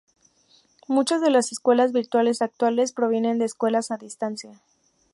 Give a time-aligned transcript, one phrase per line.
[0.87, 4.59] Muchas de las escuelas virtuales actuales provienen de escuelas a distancia.